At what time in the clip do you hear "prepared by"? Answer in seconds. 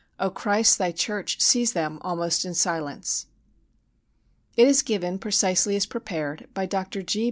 5.85-6.65